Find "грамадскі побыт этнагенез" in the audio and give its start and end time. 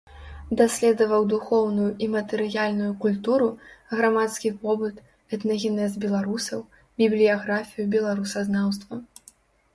3.95-5.91